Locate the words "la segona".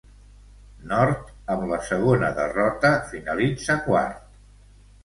1.73-2.33